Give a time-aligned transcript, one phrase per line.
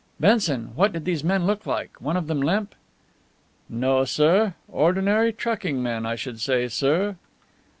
[0.19, 2.01] Benson, what did these men look like?
[2.01, 2.73] One of them limp?"
[3.69, 4.55] "No, sir.
[4.67, 7.17] Ordinary trucking men, I should say, sir."